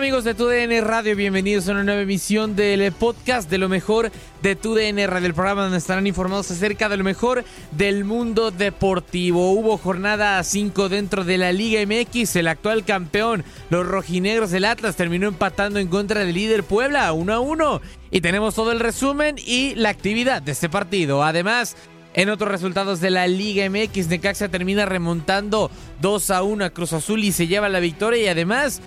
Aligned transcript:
Amigos 0.00 0.24
de 0.24 0.32
TUDN 0.32 0.82
Radio? 0.82 1.14
Bienvenidos 1.14 1.68
a 1.68 1.72
una 1.72 1.84
nueva 1.84 2.00
emisión 2.00 2.56
del 2.56 2.90
podcast 2.90 3.50
de 3.50 3.58
lo 3.58 3.68
mejor 3.68 4.10
de 4.40 4.56
TUDN 4.56 5.06
Radio, 5.06 5.26
el 5.26 5.34
programa 5.34 5.64
donde 5.64 5.76
estarán 5.76 6.06
informados 6.06 6.50
acerca 6.50 6.88
de 6.88 6.96
lo 6.96 7.04
mejor 7.04 7.44
del 7.72 8.06
mundo 8.06 8.50
deportivo. 8.50 9.52
Hubo 9.52 9.76
jornada 9.76 10.42
5 10.42 10.88
dentro 10.88 11.24
de 11.24 11.36
la 11.36 11.52
Liga 11.52 11.84
MX, 11.84 12.34
el 12.36 12.48
actual 12.48 12.86
campeón, 12.86 13.44
los 13.68 13.86
rojinegros 13.86 14.50
del 14.50 14.64
Atlas, 14.64 14.96
terminó 14.96 15.28
empatando 15.28 15.78
en 15.78 15.88
contra 15.88 16.24
del 16.24 16.34
líder 16.34 16.64
Puebla 16.64 17.12
1 17.12 17.34
a 17.34 17.40
1. 17.40 17.82
Y 18.10 18.22
tenemos 18.22 18.54
todo 18.54 18.72
el 18.72 18.80
resumen 18.80 19.36
y 19.36 19.74
la 19.74 19.90
actividad 19.90 20.40
de 20.40 20.52
este 20.52 20.70
partido. 20.70 21.22
Además, 21.22 21.76
en 22.14 22.30
otros 22.30 22.50
resultados 22.50 23.00
de 23.02 23.10
la 23.10 23.26
Liga 23.26 23.68
MX, 23.68 24.08
Necaxa 24.08 24.48
termina 24.48 24.86
remontando 24.86 25.70
2 26.00 26.30
a 26.30 26.42
1 26.42 26.64
a 26.64 26.70
Cruz 26.70 26.94
Azul 26.94 27.22
y 27.22 27.32
se 27.32 27.48
lleva 27.48 27.68
la 27.68 27.80
victoria. 27.80 28.22
Y 28.22 28.28
además, 28.28 28.80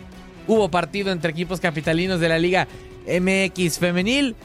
hubo 0.48 0.70
partido 0.70 1.12
entre 1.12 1.32
equipos 1.32 1.60
capitalinos 1.60 2.20
de 2.20 2.30
la 2.30 2.40
Liga 2.40 2.68
MX 3.08 3.80
femenil 3.80 4.36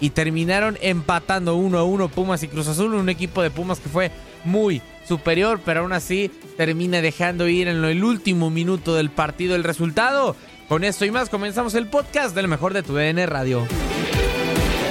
y 0.00 0.10
terminaron 0.10 0.78
empatando 0.80 1.56
1 1.56 1.78
a 1.78 1.84
1 1.84 2.08
Pumas 2.08 2.42
y 2.42 2.48
Cruz 2.48 2.68
Azul, 2.68 2.94
un 2.94 3.08
equipo 3.08 3.42
de 3.42 3.50
Pumas 3.50 3.80
que 3.80 3.88
fue 3.88 4.10
muy 4.44 4.80
superior, 5.06 5.60
pero 5.64 5.80
aún 5.80 5.92
así 5.92 6.30
termina 6.56 7.00
dejando 7.00 7.48
ir 7.48 7.68
en 7.68 7.84
el 7.84 8.04
último 8.04 8.50
minuto 8.50 8.94
del 8.94 9.10
partido 9.10 9.56
el 9.56 9.64
resultado. 9.64 10.36
Con 10.68 10.84
esto 10.84 11.04
y 11.04 11.10
más 11.10 11.30
comenzamos 11.30 11.74
el 11.74 11.86
podcast 11.86 12.34
de 12.34 12.42
lo 12.42 12.48
mejor 12.48 12.74
de 12.74 12.82
tu 12.82 12.94
DN 12.94 13.24
Radio. 13.26 13.66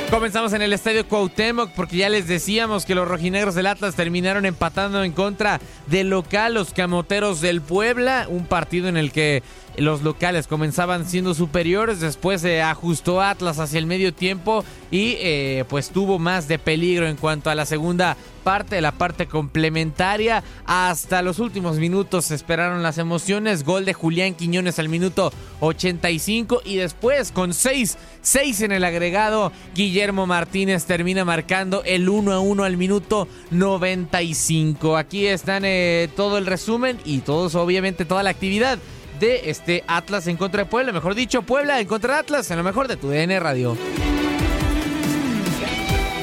Comenzamos 0.10 0.54
en 0.54 0.62
el 0.62 0.72
estadio 0.72 1.06
Cuauhtémoc 1.06 1.72
porque 1.72 1.98
ya 1.98 2.08
les 2.08 2.28
decíamos 2.28 2.86
que 2.86 2.96
los 2.96 3.08
rojinegros 3.08 3.56
del 3.56 3.68
Atlas 3.68 3.96
terminaron 3.96 4.46
empatando 4.46 5.04
en 5.04 5.12
contra 5.12 5.60
del 5.88 6.10
local 6.10 6.54
los 6.54 6.74
camoteros 6.74 7.42
del 7.42 7.62
Puebla, 7.62 8.26
un 8.30 8.46
partido 8.46 8.88
en 8.88 8.96
el 8.96 9.12
que 9.12 9.44
los 9.78 10.02
locales 10.02 10.48
comenzaban 10.48 11.06
siendo 11.06 11.34
superiores, 11.34 12.00
después 12.00 12.42
se 12.42 12.62
ajustó 12.62 13.22
Atlas 13.22 13.60
hacia 13.60 13.80
el 13.80 13.86
medio 13.86 14.14
tiempo 14.14 14.66
y 14.92 15.16
eh, 15.20 15.66
pues 15.70 15.90
tuvo 15.90 16.20
más 16.20 16.48
de 16.48 16.60
peligro 16.60 17.08
en 17.08 17.16
cuanto 17.16 17.50
a 17.50 17.56
la 17.56 17.66
segunda 17.66 18.18
parte, 18.44 18.80
la 18.82 18.94
parte 18.94 19.28
complementaria. 19.28 20.44
Hasta 20.66 21.22
los 21.22 21.40
últimos 21.40 21.78
minutos 21.78 22.26
se 22.26 22.36
esperaron 22.36 22.82
las 22.82 22.98
emociones, 22.98 23.66
gol 23.66 23.86
de 23.86 23.94
Julián 23.94 24.36
Quiñones 24.36 24.80
al 24.80 24.90
minuto 24.90 25.32
85 25.60 26.62
y 26.64 26.78
después 26.78 27.32
con 27.32 27.54
6, 27.54 27.98
6 28.22 28.62
en 28.62 28.72
el 28.72 28.84
agregado, 28.84 29.52
Guillermo 29.76 30.26
Martínez 30.28 30.86
termina 30.86 31.26
marcando 31.26 31.84
el 31.86 32.08
1 32.08 32.32
a 32.32 32.40
1 32.40 32.64
al 32.64 32.78
minuto 32.78 33.28
95. 33.52 34.98
Aquí 34.98 35.28
están 35.28 35.64
eh, 35.66 36.10
todo 36.16 36.38
el 36.38 36.46
resumen 36.46 36.98
y 37.06 37.20
todos 37.20 37.54
obviamente 37.56 38.06
toda 38.06 38.24
la 38.24 38.30
actividad 38.30 38.80
de 39.20 39.50
este 39.50 39.84
Atlas 39.88 40.28
en 40.28 40.38
contra 40.38 40.64
de 40.64 40.70
Puebla, 40.70 40.92
mejor 40.92 41.16
dicho, 41.16 41.42
Puebla 41.42 41.80
en 41.80 41.88
contra 41.88 42.16
de 42.16 42.20
Atlas, 42.20 42.50
en 42.52 42.58
lo 42.58 42.64
mejor 42.64 42.88
de 42.88 42.98
tu 42.98 43.10
DN 43.10 43.40
Radio. 43.40 43.78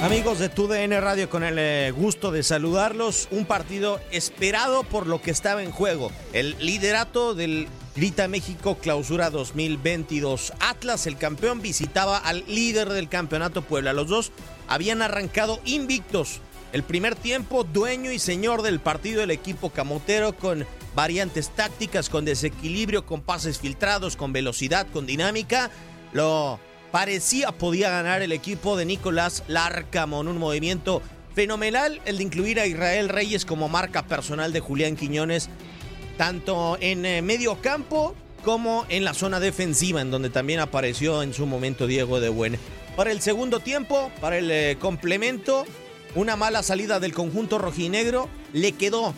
Amigos 0.04 0.38
de 0.38 0.50
TUDN 0.50 1.00
Radio, 1.00 1.30
con 1.30 1.42
el 1.42 1.58
eh, 1.58 1.90
gusto 1.90 2.30
de 2.30 2.42
saludarlos, 2.42 3.26
un 3.30 3.46
partido 3.46 4.00
esperado 4.10 4.82
por 4.82 5.06
lo 5.06 5.22
que 5.22 5.30
estaba 5.30 5.62
en 5.62 5.70
juego, 5.70 6.12
el 6.34 6.56
liderato 6.58 7.34
del 7.34 7.68
Grita 7.96 8.28
México 8.28 8.76
Clausura 8.76 9.30
2022. 9.30 10.52
Atlas, 10.60 11.06
el 11.06 11.16
campeón, 11.16 11.62
visitaba 11.62 12.18
al 12.18 12.44
líder 12.46 12.90
del 12.90 13.08
campeonato 13.08 13.62
Puebla. 13.62 13.94
Los 13.94 14.08
dos 14.08 14.32
habían 14.68 15.00
arrancado 15.00 15.58
invictos. 15.64 16.42
El 16.74 16.82
primer 16.82 17.14
tiempo, 17.14 17.64
dueño 17.64 18.12
y 18.12 18.18
señor 18.18 18.60
del 18.60 18.80
partido 18.80 19.22
del 19.22 19.30
equipo 19.30 19.70
camotero 19.70 20.36
con 20.36 20.66
variantes 20.94 21.50
tácticas, 21.50 22.08
con 22.08 22.24
desequilibrio, 22.24 23.06
con 23.06 23.22
pases 23.22 23.58
filtrados, 23.58 24.16
con 24.16 24.32
velocidad, 24.32 24.86
con 24.92 25.06
dinámica. 25.06 25.70
Lo 26.12 26.58
parecía 26.92 27.52
podía 27.52 27.90
ganar 27.90 28.22
el 28.22 28.32
equipo 28.32 28.76
de 28.76 28.84
Nicolás 28.84 29.42
Larcamón. 29.48 30.28
Un 30.28 30.38
movimiento 30.38 31.02
fenomenal 31.34 32.00
el 32.04 32.18
de 32.18 32.22
incluir 32.22 32.60
a 32.60 32.66
Israel 32.66 33.08
Reyes 33.08 33.44
como 33.44 33.68
marca 33.68 34.06
personal 34.06 34.52
de 34.52 34.60
Julián 34.60 34.96
Quiñones, 34.96 35.48
tanto 36.16 36.78
en 36.80 37.04
eh, 37.04 37.22
medio 37.22 37.60
campo 37.60 38.14
como 38.44 38.86
en 38.88 39.04
la 39.04 39.14
zona 39.14 39.40
defensiva, 39.40 40.00
en 40.00 40.10
donde 40.10 40.30
también 40.30 40.60
apareció 40.60 41.22
en 41.22 41.34
su 41.34 41.46
momento 41.46 41.86
Diego 41.86 42.20
de 42.20 42.28
Buen. 42.28 42.58
Para 42.94 43.10
el 43.10 43.20
segundo 43.20 43.58
tiempo, 43.58 44.12
para 44.20 44.38
el 44.38 44.50
eh, 44.50 44.76
complemento, 44.78 45.64
una 46.14 46.36
mala 46.36 46.62
salida 46.62 47.00
del 47.00 47.12
conjunto 47.12 47.58
rojinegro 47.58 48.28
le 48.52 48.72
quedó 48.72 49.14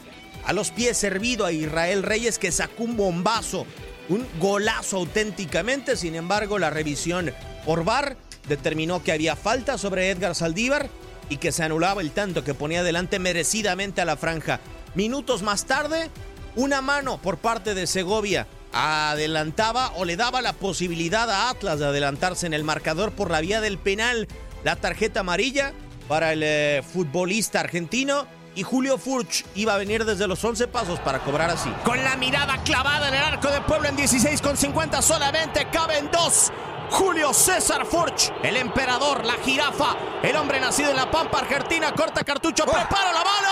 a 0.46 0.52
los 0.52 0.70
pies 0.70 0.96
servido 0.96 1.44
a 1.44 1.52
Israel 1.52 2.02
Reyes 2.02 2.38
que 2.38 2.52
sacó 2.52 2.84
un 2.84 2.96
bombazo, 2.96 3.66
un 4.08 4.26
golazo 4.38 4.96
auténticamente. 4.98 5.96
Sin 5.96 6.14
embargo, 6.14 6.58
la 6.58 6.70
revisión 6.70 7.32
por 7.64 7.84
VAR 7.84 8.16
determinó 8.48 9.02
que 9.02 9.12
había 9.12 9.36
falta 9.36 9.76
sobre 9.76 10.10
Edgar 10.10 10.34
Saldívar 10.34 10.88
y 11.28 11.36
que 11.36 11.52
se 11.52 11.64
anulaba 11.64 12.00
el 12.00 12.12
tanto 12.12 12.44
que 12.44 12.54
ponía 12.54 12.80
adelante 12.80 13.18
merecidamente 13.18 14.00
a 14.00 14.04
la 14.04 14.16
franja 14.16 14.60
Minutos 14.96 15.42
más 15.42 15.66
tarde, 15.66 16.08
una 16.54 16.80
mano 16.80 17.20
por 17.20 17.36
parte 17.36 17.74
de 17.74 17.86
Segovia 17.86 18.46
adelantaba 18.72 19.92
o 19.96 20.06
le 20.06 20.16
daba 20.16 20.40
la 20.40 20.54
posibilidad 20.54 21.30
a 21.30 21.50
Atlas 21.50 21.78
de 21.78 21.84
adelantarse 21.84 22.46
en 22.46 22.54
el 22.54 22.64
marcador 22.64 23.12
por 23.12 23.30
la 23.30 23.42
vía 23.42 23.60
del 23.60 23.76
penal. 23.76 24.26
La 24.64 24.76
tarjeta 24.76 25.20
amarilla 25.20 25.74
para 26.08 26.32
el 26.32 26.42
eh, 26.42 26.82
futbolista 26.82 27.60
argentino 27.60 28.26
y 28.56 28.62
Julio 28.62 28.98
Furch 28.98 29.44
iba 29.54 29.74
a 29.74 29.76
venir 29.76 30.04
desde 30.04 30.26
los 30.26 30.42
11 30.42 30.66
pasos 30.68 30.98
para 31.00 31.20
cobrar 31.20 31.50
así. 31.50 31.70
Con 31.84 32.02
la 32.02 32.16
mirada 32.16 32.56
clavada 32.64 33.08
en 33.08 33.14
el 33.14 33.22
arco 33.22 33.48
de 33.48 33.60
Puebla 33.60 33.90
en 33.90 33.96
16 33.96 34.40
con 34.40 34.56
50 34.56 35.00
solamente 35.02 35.68
caben 35.70 36.10
dos. 36.10 36.50
Julio 36.90 37.34
César 37.34 37.84
Furch, 37.84 38.32
el 38.42 38.56
emperador, 38.56 39.24
la 39.24 39.34
jirafa, 39.34 39.96
el 40.22 40.34
hombre 40.36 40.58
nacido 40.60 40.90
en 40.90 40.96
la 40.96 41.10
Pampa 41.10 41.40
Argentina, 41.40 41.92
corta 41.92 42.24
cartucho, 42.24 42.64
prepara 42.64 43.12
la 43.12 43.24
mano. 43.24 43.48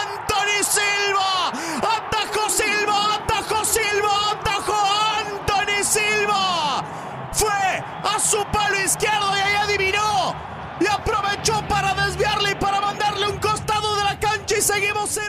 Anthony 0.00 0.64
Silva, 0.64 1.31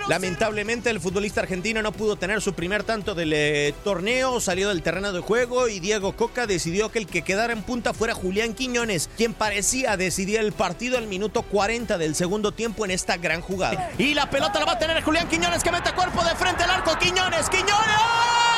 Lamentablemente 0.07 0.89
el 0.89 0.99
futbolista 0.99 1.39
argentino 1.41 1.81
no 1.81 1.93
pudo 1.93 2.17
tener 2.17 2.41
su 2.41 2.53
primer 2.53 2.83
tanto 2.83 3.15
del 3.15 3.31
eh, 3.33 3.73
torneo, 3.85 4.41
salió 4.41 4.67
del 4.67 4.81
terreno 4.81 5.13
de 5.13 5.21
juego 5.21 5.69
y 5.69 5.79
Diego 5.79 6.13
Coca 6.13 6.45
decidió 6.45 6.91
que 6.91 6.99
el 6.99 7.07
que 7.07 7.21
quedara 7.21 7.53
en 7.53 7.63
punta 7.63 7.93
fuera 7.93 8.13
Julián 8.13 8.53
Quiñones, 8.53 9.09
quien 9.15 9.33
parecía 9.33 9.95
decidir 9.95 10.39
el 10.39 10.51
partido 10.51 10.97
al 10.97 11.07
minuto 11.07 11.43
40 11.43 11.97
del 11.97 12.15
segundo 12.15 12.51
tiempo 12.51 12.83
en 12.83 12.91
esta 12.91 13.15
gran 13.15 13.41
jugada. 13.41 13.91
Y 13.97 14.13
la 14.13 14.29
pelota 14.29 14.59
la 14.59 14.65
va 14.65 14.71
a 14.73 14.79
tener 14.79 15.01
Julián 15.01 15.29
Quiñones 15.29 15.63
que 15.63 15.71
mete 15.71 15.93
cuerpo 15.93 16.23
de 16.23 16.35
frente 16.35 16.63
al 16.63 16.71
arco. 16.71 16.97
Quiñones, 16.99 17.49
Quiñones. 17.49 18.52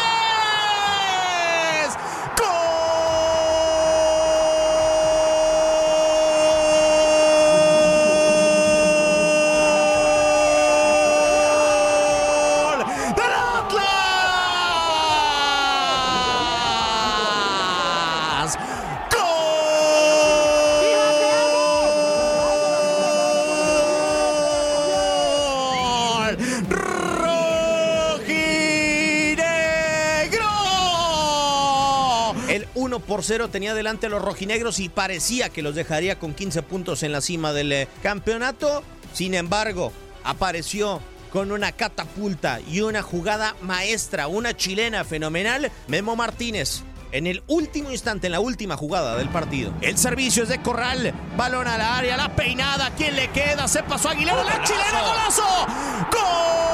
Por 33.16 33.24
0 33.24 33.48
tenía 33.48 33.74
delante 33.74 34.08
a 34.08 34.10
los 34.10 34.22
rojinegros 34.22 34.78
y 34.82 34.90
parecía 34.90 35.48
que 35.48 35.62
los 35.62 35.74
dejaría 35.74 36.20
con 36.20 36.34
15 36.34 36.64
puntos 36.64 37.02
en 37.02 37.14
la 37.14 37.22
cima 37.22 37.54
del 37.54 37.72
eh, 37.72 37.88
campeonato. 38.04 38.84
Sin 39.14 39.36
embargo, 39.36 39.94
apareció 40.26 41.00
con 41.32 41.54
una 41.54 41.72
catapulta 41.72 42.60
y 42.70 42.82
una 42.82 43.02
jugada 43.02 43.56
maestra, 43.62 44.28
una 44.28 44.54
chilena 44.54 45.06
fenomenal, 45.06 45.72
Memo 45.88 46.18
Martínez. 46.18 46.84
En 47.14 47.26
el 47.26 47.42
último 47.48 47.90
instante, 47.90 48.28
en 48.28 48.34
la 48.34 48.42
última 48.42 48.76
jugada 48.76 49.16
del 49.16 49.30
partido. 49.30 49.72
El 49.80 49.98
servicio 49.98 50.44
es 50.44 50.50
de 50.50 50.62
Corral. 50.62 51.14
Balón 51.38 51.70
al 51.70 51.80
área, 51.80 52.18
la 52.18 52.36
peinada. 52.36 52.92
¿Quién 52.98 53.16
le 53.16 53.30
queda? 53.30 53.70
Se 53.70 53.82
pasó 53.82 54.10
Aguilera. 54.10 54.44
La 54.44 54.62
chilena, 54.62 55.02
golazo. 55.02 55.68
¡Gol! 56.12 56.65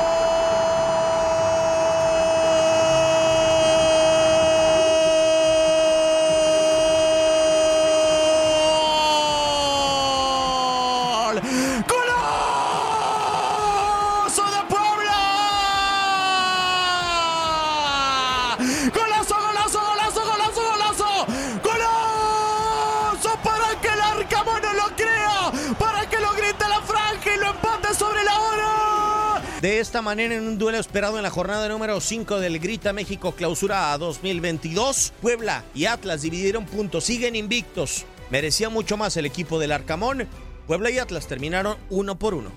De 29.61 29.79
esta 29.79 30.01
manera, 30.01 30.33
en 30.33 30.47
un 30.47 30.57
duelo 30.57 30.79
esperado 30.79 31.17
en 31.17 31.23
la 31.23 31.29
jornada 31.29 31.69
número 31.69 32.01
5 32.01 32.39
del 32.39 32.57
Grita 32.57 32.93
México 32.93 33.33
Clausura 33.33 33.95
2022, 33.95 35.13
Puebla 35.21 35.63
y 35.75 35.85
Atlas 35.85 36.23
dividieron 36.23 36.65
puntos, 36.65 37.03
siguen 37.03 37.35
invictos. 37.35 38.05
Merecía 38.31 38.69
mucho 38.69 38.97
más 38.97 39.17
el 39.17 39.27
equipo 39.27 39.59
del 39.59 39.71
Arcamón. 39.71 40.27
Puebla 40.65 40.89
y 40.89 40.97
Atlas 40.97 41.27
terminaron 41.27 41.77
uno 41.91 42.17
por 42.17 42.33
uno. 42.33 42.51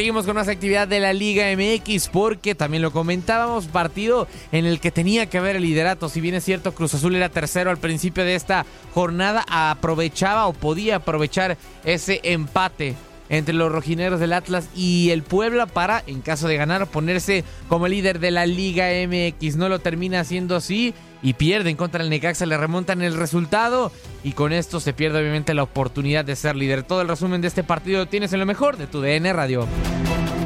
Seguimos 0.00 0.24
con 0.24 0.34
más 0.34 0.48
actividad 0.48 0.88
de 0.88 0.98
la 0.98 1.12
Liga 1.12 1.54
MX 1.54 2.08
porque 2.08 2.54
también 2.54 2.82
lo 2.82 2.90
comentábamos, 2.90 3.66
partido 3.66 4.26
en 4.50 4.64
el 4.64 4.80
que 4.80 4.90
tenía 4.90 5.26
que 5.26 5.36
haber 5.36 5.56
el 5.56 5.62
liderato. 5.62 6.08
Si 6.08 6.22
bien 6.22 6.34
es 6.34 6.42
cierto, 6.42 6.72
Cruz 6.72 6.94
Azul 6.94 7.16
era 7.16 7.28
tercero 7.28 7.68
al 7.68 7.76
principio 7.76 8.24
de 8.24 8.34
esta 8.34 8.64
jornada, 8.94 9.44
aprovechaba 9.46 10.46
o 10.46 10.54
podía 10.54 10.96
aprovechar 10.96 11.58
ese 11.84 12.20
empate 12.22 12.96
entre 13.30 13.54
los 13.54 13.72
rojineros 13.72 14.20
del 14.20 14.34
Atlas 14.34 14.68
y 14.74 15.10
el 15.10 15.22
Puebla 15.22 15.66
para, 15.66 16.02
en 16.06 16.20
caso 16.20 16.48
de 16.48 16.56
ganar, 16.56 16.88
ponerse 16.88 17.44
como 17.68 17.88
líder 17.88 18.18
de 18.18 18.32
la 18.32 18.44
Liga 18.44 18.88
MX. 19.06 19.56
No 19.56 19.68
lo 19.68 19.78
termina 19.78 20.20
haciendo 20.20 20.56
así 20.56 20.92
y 21.22 21.34
pierden 21.34 21.76
contra 21.76 22.02
el 22.02 22.10
Necaxa, 22.10 22.44
le 22.44 22.56
remontan 22.56 23.02
el 23.02 23.14
resultado 23.14 23.92
y 24.24 24.32
con 24.32 24.52
esto 24.52 24.80
se 24.80 24.92
pierde 24.92 25.20
obviamente 25.20 25.54
la 25.54 25.62
oportunidad 25.62 26.24
de 26.24 26.36
ser 26.36 26.56
líder. 26.56 26.82
Todo 26.82 27.02
el 27.02 27.08
resumen 27.08 27.40
de 27.40 27.48
este 27.48 27.62
partido 27.62 28.00
lo 28.00 28.08
tienes 28.08 28.32
en 28.32 28.40
lo 28.40 28.46
mejor 28.46 28.76
de 28.76 28.88
tu 28.88 29.00
DN 29.00 29.32
Radio. 29.32 29.66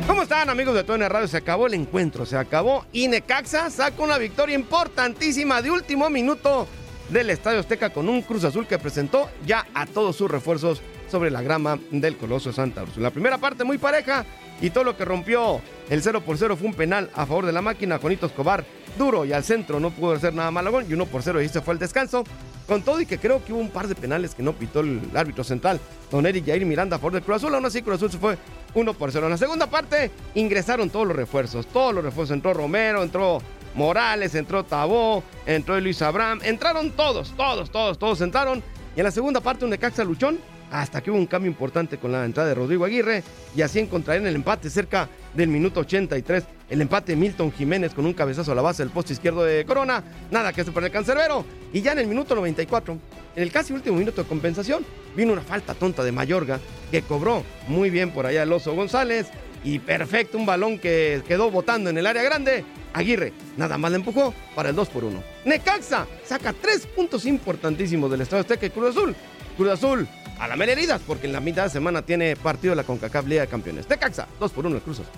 ¿Cómo 0.06 0.22
están 0.22 0.50
amigos 0.50 0.74
de 0.74 0.84
TUDN 0.84 1.08
Radio? 1.08 1.26
Se 1.26 1.38
acabó 1.38 1.66
el 1.66 1.72
encuentro, 1.72 2.26
se 2.26 2.36
acabó 2.36 2.84
y 2.92 3.08
Necaxa 3.08 3.70
saca 3.70 4.02
una 4.02 4.18
victoria 4.18 4.54
importantísima 4.54 5.62
de 5.62 5.70
último 5.70 6.10
minuto 6.10 6.68
del 7.08 7.30
Estadio 7.30 7.60
Azteca 7.60 7.90
con 7.90 8.10
un 8.10 8.20
Cruz 8.20 8.44
Azul 8.44 8.66
que 8.66 8.78
presentó 8.78 9.30
ya 9.46 9.66
a 9.72 9.86
todos 9.86 10.16
sus 10.16 10.30
refuerzos 10.30 10.82
sobre 11.14 11.30
la 11.30 11.42
grama 11.42 11.78
del 11.92 12.16
Coloso 12.16 12.52
Santa 12.52 12.82
Úrsula. 12.82 13.04
La 13.04 13.12
primera 13.12 13.38
parte 13.38 13.62
muy 13.62 13.78
pareja 13.78 14.26
y 14.60 14.70
todo 14.70 14.82
lo 14.82 14.96
que 14.96 15.04
rompió 15.04 15.60
el 15.88 16.02
0 16.02 16.22
por 16.22 16.36
0 16.36 16.56
fue 16.56 16.66
un 16.66 16.74
penal 16.74 17.08
a 17.14 17.24
favor 17.24 17.46
de 17.46 17.52
la 17.52 17.62
máquina. 17.62 17.98
Juanito 17.98 18.26
Escobar 18.26 18.64
duro 18.98 19.24
y 19.24 19.32
al 19.32 19.44
centro 19.44 19.78
no 19.78 19.92
pudo 19.92 20.14
hacer 20.14 20.34
nada 20.34 20.50
malagón 20.50 20.86
y 20.90 20.92
1 20.92 21.06
por 21.06 21.22
0 21.22 21.40
y 21.40 21.48
se 21.48 21.60
fue 21.60 21.74
el 21.74 21.78
descanso. 21.78 22.24
Con 22.66 22.82
todo 22.82 23.00
y 23.00 23.06
que 23.06 23.18
creo 23.18 23.44
que 23.44 23.52
hubo 23.52 23.60
un 23.60 23.70
par 23.70 23.86
de 23.86 23.94
penales 23.94 24.34
que 24.34 24.42
no 24.42 24.54
pitó 24.54 24.80
el 24.80 25.02
árbitro 25.14 25.44
central, 25.44 25.78
Don 26.10 26.26
Eric 26.26 26.46
Jair 26.46 26.66
Miranda 26.66 26.96
a 26.96 26.98
favor 26.98 27.12
del 27.12 27.22
Cruz 27.22 27.36
Azul. 27.36 27.54
Aún 27.54 27.64
así, 27.64 27.80
Cruz 27.80 27.94
Azul 27.94 28.10
se 28.10 28.18
fue 28.18 28.36
1 28.74 28.94
por 28.94 29.12
0. 29.12 29.26
En 29.26 29.30
la 29.30 29.38
segunda 29.38 29.68
parte 29.68 30.10
ingresaron 30.34 30.90
todos 30.90 31.06
los 31.06 31.14
refuerzos, 31.14 31.68
todos 31.68 31.94
los 31.94 32.02
refuerzos. 32.02 32.34
Entró 32.34 32.54
Romero, 32.54 33.04
entró 33.04 33.40
Morales, 33.76 34.34
entró 34.34 34.64
Tabó, 34.64 35.22
entró 35.46 35.78
Luis 35.78 36.02
Abraham. 36.02 36.40
Entraron 36.42 36.90
todos, 36.90 37.34
todos, 37.36 37.70
todos, 37.70 38.00
todos 38.00 38.20
entraron. 38.20 38.64
Y 38.96 39.00
en 39.00 39.04
la 39.04 39.12
segunda 39.12 39.40
parte 39.40 39.64
un 39.64 39.70
Necaxa 39.70 40.02
luchón 40.02 40.40
hasta 40.74 41.00
que 41.00 41.10
hubo 41.12 41.18
un 41.18 41.26
cambio 41.26 41.48
importante 41.48 41.98
con 41.98 42.10
la 42.10 42.24
entrada 42.24 42.48
de 42.48 42.56
Rodrigo 42.56 42.84
Aguirre 42.84 43.22
y 43.54 43.62
así 43.62 43.78
encontrarían 43.78 44.26
el 44.26 44.34
empate 44.34 44.68
cerca 44.68 45.08
del 45.32 45.48
minuto 45.48 45.80
83. 45.80 46.42
El 46.68 46.80
empate 46.80 47.14
Milton 47.14 47.52
Jiménez 47.52 47.94
con 47.94 48.04
un 48.04 48.12
cabezazo 48.12 48.50
a 48.50 48.56
la 48.56 48.62
base 48.62 48.82
del 48.82 48.90
poste 48.90 49.12
izquierdo 49.12 49.44
de 49.44 49.64
Corona. 49.64 50.02
Nada 50.32 50.52
que 50.52 50.64
se 50.64 50.72
para 50.72 50.86
el 50.86 50.92
cancerbero. 50.92 51.44
Y 51.72 51.80
ya 51.80 51.92
en 51.92 52.00
el 52.00 52.08
minuto 52.08 52.34
94, 52.34 52.98
en 53.36 53.42
el 53.42 53.52
casi 53.52 53.72
último 53.72 53.96
minuto 53.96 54.24
de 54.24 54.28
compensación, 54.28 54.84
vino 55.14 55.32
una 55.32 55.42
falta 55.42 55.74
tonta 55.74 56.02
de 56.02 56.10
Mayorga 56.10 56.58
que 56.90 57.02
cobró 57.02 57.44
muy 57.68 57.88
bien 57.90 58.10
por 58.10 58.26
allá 58.26 58.42
el 58.42 58.52
oso 58.52 58.74
González. 58.74 59.28
Y 59.62 59.78
perfecto, 59.78 60.38
un 60.38 60.44
balón 60.44 60.80
que 60.80 61.22
quedó 61.28 61.52
botando 61.52 61.88
en 61.88 61.98
el 61.98 62.06
área 62.06 62.24
grande. 62.24 62.64
Aguirre 62.92 63.32
nada 63.56 63.78
más 63.78 63.92
le 63.92 63.98
empujó 63.98 64.34
para 64.56 64.70
el 64.70 64.74
2 64.74 64.88
por 64.88 65.04
1. 65.04 65.22
Necaxa 65.44 66.08
saca 66.24 66.52
tres 66.52 66.84
puntos 66.84 67.26
importantísimos 67.26 68.10
del 68.10 68.22
Estado 68.22 68.40
Azteca 68.40 68.66
y 68.66 68.70
Cruz 68.70 68.90
Azul. 68.90 69.14
Cruz 69.56 69.70
Azul 69.70 70.08
a 70.44 70.56
la 70.56 70.64
heridas 70.64 71.00
porque 71.06 71.26
en 71.26 71.32
la 71.32 71.40
mitad 71.40 71.64
de 71.64 71.70
semana 71.70 72.02
tiene 72.02 72.36
partido 72.36 72.74
la 72.74 72.84
CONCACAF 72.84 73.26
Liga 73.26 73.42
de 73.42 73.48
Campeones. 73.48 73.88
Necaxa, 73.88 74.26
2 74.38 74.52
por 74.52 74.66
1 74.66 74.76
el 74.76 74.82
Cruz 74.82 75.00
Azul. 75.00 75.12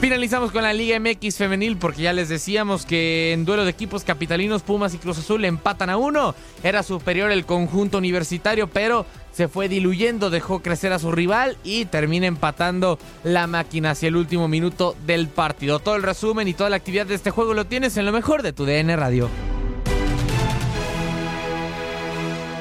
Finalizamos 0.00 0.50
con 0.50 0.62
la 0.62 0.72
Liga 0.72 0.98
MX 0.98 1.36
femenil 1.36 1.76
porque 1.76 2.02
ya 2.02 2.14
les 2.14 2.30
decíamos 2.30 2.86
que 2.86 3.32
en 3.32 3.44
duelo 3.44 3.64
de 3.64 3.70
equipos 3.70 4.02
capitalinos 4.02 4.62
Pumas 4.62 4.94
y 4.94 4.98
Cruz 4.98 5.18
Azul 5.18 5.44
empatan 5.44 5.90
a 5.90 5.98
uno. 5.98 6.34
Era 6.62 6.82
superior 6.82 7.30
el 7.30 7.44
conjunto 7.44 7.98
universitario, 7.98 8.66
pero 8.66 9.04
se 9.30 9.46
fue 9.46 9.68
diluyendo, 9.68 10.30
dejó 10.30 10.60
crecer 10.60 10.92
a 10.94 10.98
su 10.98 11.12
rival 11.12 11.58
y 11.64 11.84
termina 11.84 12.26
empatando 12.26 12.98
la 13.24 13.46
máquina 13.46 13.90
hacia 13.90 14.08
el 14.08 14.16
último 14.16 14.48
minuto 14.48 14.96
del 15.06 15.28
partido. 15.28 15.78
Todo 15.80 15.96
el 15.96 16.02
resumen 16.02 16.48
y 16.48 16.54
toda 16.54 16.70
la 16.70 16.76
actividad 16.76 17.06
de 17.06 17.14
este 17.14 17.30
juego 17.30 17.52
lo 17.52 17.66
tienes 17.66 17.96
en 17.98 18.06
lo 18.06 18.12
mejor 18.12 18.42
de 18.42 18.54
tu 18.54 18.64
DN 18.64 18.96
Radio. 18.96 19.28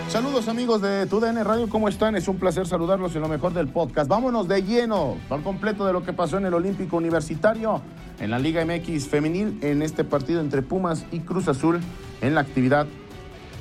Saludos 0.10 0.48
amigos 0.48 0.82
de 0.82 1.06
TUDN 1.06 1.46
Radio, 1.46 1.70
¿cómo 1.70 1.88
están? 1.88 2.16
Es 2.16 2.28
un 2.28 2.38
placer 2.40 2.66
saludarlos 2.66 3.16
en 3.16 3.22
lo 3.22 3.28
mejor 3.28 3.54
del 3.54 3.68
podcast. 3.68 4.10
Vámonos 4.10 4.48
de 4.48 4.64
lleno 4.64 5.18
al 5.30 5.44
completo 5.44 5.86
de 5.86 5.94
lo 5.94 6.04
que 6.04 6.14
pasó 6.14 6.40
en 6.40 6.48
el 6.48 6.54
Olímpico 6.56 6.98
Universitario, 6.98 7.84
en 8.20 8.32
la 8.32 8.40
Liga 8.40 8.66
MX 8.66 9.08
Femenil, 9.08 9.60
en 9.62 9.84
este 9.84 10.04
partido 10.04 10.42
entre 10.42 10.64
Pumas 10.64 11.06
y 11.12 11.20
Cruz 11.20 11.48
Azul, 11.48 11.80
en 12.22 12.34
la 12.34 12.42
actividad 12.42 12.88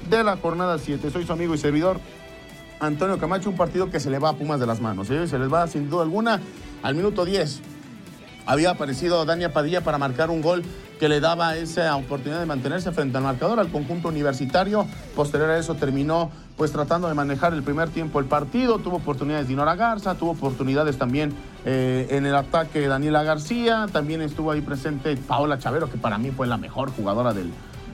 de 0.09 0.25
la 0.25 0.38
jornada 0.38 0.78
7. 0.78 1.11
Soy 1.11 1.26
su 1.26 1.35
amigo 1.35 1.55
y 1.55 1.59
servidor, 1.59 2.00
Antonio 2.81 3.19
Camacho, 3.19 3.50
un 3.50 3.57
partido 3.57 3.90
que 3.90 4.00
se 4.00 4.09
le 4.09 4.19
va 4.19 4.31
a 4.31 4.33
Pumas 4.33 4.59
de 4.59 4.67
las 4.67 4.81
manos. 4.81 5.11
¿eh? 5.11 5.28
Se 5.28 5.38
les 5.38 5.52
va 5.52 5.67
sin 5.67 5.90
duda 5.90 6.02
alguna 6.02 6.40
al 6.83 6.95
minuto 6.95 7.26
10. 7.26 7.61
Había 8.49 8.71
aparecido 8.71 9.26
Dania 9.26 9.52
Padilla 9.52 9.83
para 9.83 9.99
marcar 9.99 10.31
un 10.31 10.40
gol 10.40 10.64
que 10.99 11.11
le 11.11 11.21
daba 11.21 11.57
esa 11.57 11.95
oportunidad 11.95 12.40
de 12.40 12.47
mantenerse 12.47 12.90
frente 12.93 13.19
al 13.19 13.23
marcador 13.23 13.61
al 13.61 13.69
conjunto 13.69 14.09
universitario. 14.09 14.87
Posterior 15.14 15.50
a 15.50 15.59
eso 15.59 15.75
terminó 15.75 16.31
pues 16.57 16.73
tratando 16.73 17.09
de 17.09 17.14
manejar 17.14 17.52
el 17.52 17.62
primer 17.62 17.90
tiempo 17.90 18.21
el 18.21 18.25
partido. 18.25 18.78
Tuvo 18.78 18.97
oportunidades 18.97 19.49
Dinora 19.49 19.76
Garza, 19.76 20.14
tuvo 20.14 20.31
oportunidades 20.31 20.97
también 20.97 21.35
eh, 21.67 22.07
en 22.09 22.25
el 22.25 22.35
ataque 22.35 22.88
Daniela 22.88 23.23
García. 23.23 23.85
También 23.93 24.23
estuvo 24.23 24.50
ahí 24.50 24.62
presente 24.62 25.14
Paola 25.19 25.59
Chavero, 25.59 25.90
que 25.90 25.99
para 25.99 26.17
mí 26.17 26.31
fue 26.31 26.47
la 26.47 26.57
mejor 26.57 26.90
jugadora 26.90 27.35
del, 27.35 27.52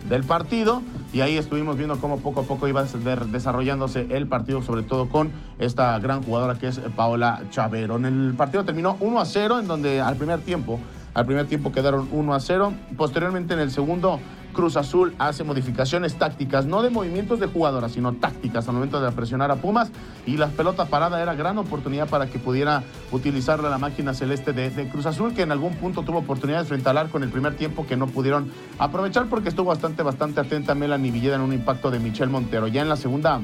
del 0.09 0.25
partido 0.25 0.83
y 1.13 1.21
ahí 1.21 1.37
estuvimos 1.37 1.77
viendo 1.77 1.99
cómo 2.01 2.19
poco 2.19 2.41
a 2.41 2.43
poco 2.43 2.67
iba 2.67 2.85
desarrollándose 2.85 4.07
el 4.11 4.27
partido, 4.27 4.63
sobre 4.63 4.83
todo 4.83 5.09
con 5.09 5.31
esta 5.59 5.99
gran 6.01 6.23
jugadora 6.23 6.59
que 6.59 6.69
es 6.69 6.81
Paola 6.97 7.43
Chavero. 7.51 7.97
En 7.97 8.05
el 8.05 8.35
partido 8.35 8.65
terminó 8.65 8.97
1 9.01 9.21
a 9.21 9.25
0, 9.25 9.61
en 9.61 9.69
donde 9.69 10.01
al 10.01 10.17
primer 10.17 10.41
tiempo, 10.41 10.81
al 11.15 11.25
primer 11.25 11.47
tiempo 11.47 11.71
quedaron 11.71 12.09
1 12.11 12.35
a 12.35 12.41
0. 12.41 12.73
Posteriormente 12.97 13.55
en 13.55 13.61
el 13.61 13.71
segundo 13.71 14.19
Cruz 14.55 14.79
Azul 14.79 15.15
hace 15.19 15.45
modificaciones 15.45 16.15
tácticas, 16.15 16.65
no 16.65 16.83
de 16.83 16.89
movimientos 16.89 17.41
de 17.41 17.47
jugadoras, 17.47 17.93
sino 17.93 18.15
tácticas 18.15 18.67
al 18.69 18.75
momento 18.75 19.03
de 19.03 19.13
presionar 19.13 19.51
a 19.51 19.57
Pumas. 19.57 19.91
Y 20.25 20.39
la 20.39 20.49
pelota 20.49 20.87
parada 20.87 21.21
era 21.21 21.35
gran 21.35 21.59
oportunidad 21.59 22.09
para 22.09 22.29
que 22.29 22.39
pudiera 22.39 22.83
utilizarla 23.13 23.69
la 23.69 23.77
máquina 23.77 24.15
celeste 24.15 24.55
de, 24.55 24.89
Cruz 24.89 25.05
Azul, 25.05 25.35
que 25.35 25.43
en 25.43 25.53
algún 25.53 25.75
punto 25.75 26.03
tuvo 26.03 26.21
oportunidades 26.21 26.69
frente 26.69 26.89
al 26.89 26.97
arco 26.97 27.19
en 27.19 27.25
el 27.25 27.31
primer 27.31 27.57
tiempo 27.57 27.87
que 27.87 27.97
no 27.97 28.07
pudieron 28.07 28.51
aprovechar 28.79 29.27
porque 29.27 29.51
estuvo 29.51 29.67
bastante, 29.67 30.03
bastante 30.03 30.41
atenta 30.41 30.75
Melanie 30.75 31.11
Villeda 31.11 31.35
en 31.35 31.43
un 31.43 31.53
impacto 31.53 31.91
de 31.91 31.99
Michelle 31.99 32.31
Montero. 32.31 32.69
Ya 32.69 32.81
en 32.81 32.89
la 32.89 32.97
segunda 32.97 33.43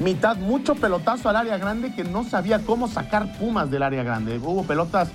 mitad, 0.00 0.36
mucho 0.36 0.74
pelotazo 0.74 1.28
al 1.28 1.36
área 1.36 1.56
grande 1.56 1.94
que 1.94 2.04
no 2.04 2.24
sabía 2.24 2.58
cómo 2.60 2.88
sacar 2.88 3.38
Pumas 3.38 3.70
del 3.70 3.82
área 3.82 4.02
grande. 4.02 4.38
Hubo 4.38 4.64
pelotas 4.64 5.10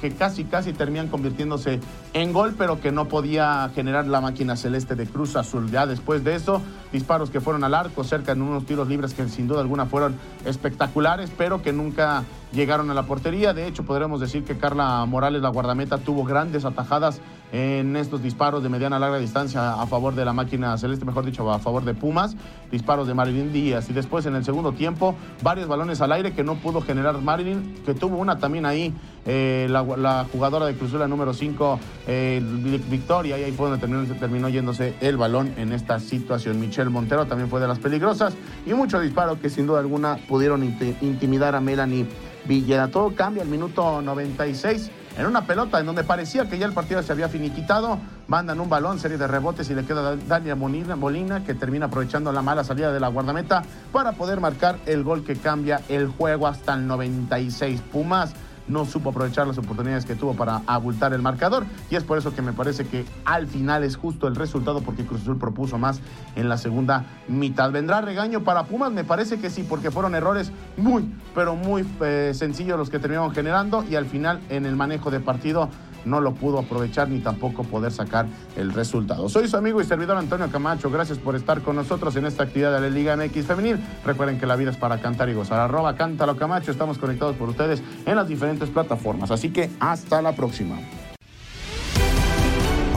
que, 0.00 0.12
casi, 0.18 0.44
casi 0.44 0.72
terminan 0.72 1.08
convirtiéndose 1.08 1.80
en 2.14 2.32
gol, 2.32 2.54
pero 2.56 2.80
que 2.80 2.92
no 2.92 3.06
podía 3.08 3.70
generar 3.74 4.06
la 4.06 4.20
máquina 4.20 4.56
celeste 4.56 4.94
de 4.94 5.06
Cruz 5.06 5.36
Azul. 5.36 5.70
Ya 5.70 5.86
después 5.86 6.24
de 6.24 6.34
eso, 6.34 6.62
disparos 6.92 7.30
que 7.30 7.40
fueron 7.40 7.64
al 7.64 7.74
arco, 7.74 8.04
cerca 8.04 8.32
en 8.32 8.42
unos 8.42 8.64
tiros 8.66 8.88
libres 8.88 9.14
que 9.14 9.28
sin 9.28 9.46
duda 9.46 9.60
alguna 9.60 9.86
fueron 9.86 10.16
espectaculares, 10.44 11.30
pero 11.36 11.62
que 11.62 11.72
nunca 11.72 12.24
llegaron 12.52 12.90
a 12.90 12.94
la 12.94 13.04
portería. 13.04 13.52
De 13.52 13.66
hecho, 13.66 13.84
podremos 13.84 14.20
decir 14.20 14.44
que 14.44 14.56
Carla 14.56 15.04
Morales, 15.06 15.42
la 15.42 15.50
guardameta, 15.50 15.98
tuvo 15.98 16.24
grandes 16.24 16.64
atajadas 16.64 17.20
en 17.50 17.96
estos 17.96 18.22
disparos 18.22 18.62
de 18.62 18.68
mediana 18.68 18.96
a 18.96 18.98
larga 18.98 19.18
distancia 19.18 19.80
a 19.80 19.86
favor 19.86 20.14
de 20.14 20.24
la 20.24 20.34
máquina 20.34 20.76
celeste, 20.76 21.04
mejor 21.04 21.24
dicho, 21.24 21.50
a 21.50 21.58
favor 21.58 21.84
de 21.84 21.94
Pumas. 21.94 22.36
Disparos 22.70 23.06
de 23.06 23.14
Marilyn 23.14 23.52
Díaz. 23.52 23.88
Y 23.88 23.92
después 23.92 24.26
en 24.26 24.34
el 24.34 24.44
segundo 24.44 24.72
tiempo, 24.72 25.14
varios 25.42 25.68
balones 25.68 26.00
al 26.00 26.12
aire 26.12 26.32
que 26.32 26.44
no 26.44 26.56
pudo 26.56 26.80
generar 26.80 27.20
Marilyn, 27.20 27.82
que 27.84 27.94
tuvo 27.94 28.18
una 28.18 28.38
también 28.38 28.66
ahí, 28.66 28.94
eh, 29.24 29.66
la, 29.70 30.26
jugadora 30.30 30.66
de 30.66 30.74
Cruzula 30.74 31.08
número 31.08 31.32
5, 31.32 31.80
Victoria, 32.08 33.38
y 33.38 33.44
ahí 33.44 33.52
fue 33.52 33.68
donde 33.68 34.14
terminó, 34.14 34.48
yéndose 34.48 34.94
el 35.00 35.18
balón 35.18 35.52
en 35.58 35.74
esta 35.74 36.00
situación. 36.00 36.58
Michelle 36.58 36.88
Montero 36.88 37.26
también 37.26 37.50
fue 37.50 37.60
de 37.60 37.68
las 37.68 37.78
peligrosas 37.78 38.34
y 38.64 38.72
mucho 38.72 38.98
disparo 38.98 39.38
que 39.38 39.50
sin 39.50 39.66
duda 39.66 39.80
alguna 39.80 40.16
pudieron 40.26 40.62
intimidar 41.02 41.54
a 41.54 41.60
Melanie 41.60 42.06
Villeda. 42.46 42.88
Todo 42.88 43.14
cambia 43.14 43.42
al 43.42 43.48
minuto 43.50 44.00
96 44.00 44.90
en 45.18 45.26
una 45.26 45.44
pelota 45.44 45.80
en 45.80 45.86
donde 45.86 46.02
parecía 46.02 46.48
que 46.48 46.56
ya 46.58 46.64
el 46.64 46.72
partido 46.72 47.02
se 47.02 47.12
había 47.12 47.28
finiquitado. 47.28 47.98
Mandan 48.26 48.58
un 48.60 48.70
balón, 48.70 48.98
serie 48.98 49.18
de 49.18 49.26
rebotes 49.26 49.68
y 49.68 49.74
le 49.74 49.84
queda 49.84 50.16
Dania 50.16 50.54
Molina, 50.54 51.44
que 51.44 51.54
termina 51.54 51.86
aprovechando 51.86 52.32
la 52.32 52.40
mala 52.40 52.64
salida 52.64 52.90
de 52.90 53.00
la 53.00 53.08
guardameta 53.08 53.64
para 53.92 54.12
poder 54.12 54.40
marcar 54.40 54.78
el 54.86 55.02
gol 55.02 55.24
que 55.24 55.36
cambia 55.36 55.82
el 55.88 56.08
juego 56.08 56.46
hasta 56.46 56.72
el 56.72 56.86
96. 56.86 57.82
Pumas 57.92 58.32
no 58.68 58.84
supo 58.84 59.10
aprovechar 59.10 59.46
las 59.46 59.58
oportunidades 59.58 60.04
que 60.04 60.14
tuvo 60.14 60.34
para 60.34 60.62
abultar 60.66 61.12
el 61.12 61.22
marcador 61.22 61.64
y 61.90 61.96
es 61.96 62.04
por 62.04 62.18
eso 62.18 62.34
que 62.34 62.42
me 62.42 62.52
parece 62.52 62.86
que 62.86 63.04
al 63.24 63.46
final 63.46 63.84
es 63.84 63.96
justo 63.96 64.28
el 64.28 64.36
resultado 64.36 64.80
porque 64.80 65.04
Cruz 65.04 65.22
Azul 65.22 65.38
propuso 65.38 65.78
más 65.78 66.00
en 66.36 66.48
la 66.48 66.58
segunda 66.58 67.06
mitad. 67.28 67.70
¿Vendrá 67.70 68.00
regaño 68.00 68.44
para 68.44 68.64
Pumas? 68.64 68.92
Me 68.92 69.04
parece 69.04 69.38
que 69.38 69.50
sí, 69.50 69.64
porque 69.68 69.90
fueron 69.90 70.14
errores 70.14 70.52
muy, 70.76 71.12
pero 71.34 71.56
muy 71.56 71.86
eh, 72.00 72.32
sencillos 72.34 72.78
los 72.78 72.90
que 72.90 72.98
terminaron 72.98 73.32
generando 73.32 73.84
y 73.88 73.96
al 73.96 74.06
final 74.06 74.40
en 74.48 74.66
el 74.66 74.76
manejo 74.76 75.10
de 75.10 75.20
partido 75.20 75.68
no 76.04 76.20
lo 76.20 76.34
pudo 76.34 76.58
aprovechar 76.58 77.08
ni 77.08 77.20
tampoco 77.20 77.64
poder 77.64 77.92
sacar 77.92 78.26
el 78.56 78.72
resultado. 78.72 79.28
Soy 79.28 79.48
su 79.48 79.56
amigo 79.56 79.80
y 79.80 79.84
servidor 79.84 80.16
Antonio 80.16 80.50
Camacho. 80.50 80.90
Gracias 80.90 81.18
por 81.18 81.36
estar 81.36 81.62
con 81.62 81.76
nosotros 81.76 82.16
en 82.16 82.26
esta 82.26 82.44
actividad 82.44 82.72
de 82.72 82.80
la 82.80 82.94
Liga 82.94 83.16
MX 83.16 83.46
Femenil. 83.46 83.78
Recuerden 84.04 84.38
que 84.38 84.46
la 84.46 84.56
vida 84.56 84.70
es 84.70 84.76
para 84.76 85.00
cantar 85.00 85.28
y 85.28 85.34
gozar. 85.34 85.60
Arroba 85.60 85.96
Cántalo 85.96 86.36
Camacho. 86.36 86.70
Estamos 86.70 86.98
conectados 86.98 87.36
por 87.36 87.48
ustedes 87.48 87.82
en 88.06 88.16
las 88.16 88.28
diferentes 88.28 88.68
plataformas. 88.70 89.30
Así 89.30 89.50
que 89.50 89.70
hasta 89.80 90.22
la 90.22 90.32
próxima. 90.32 90.78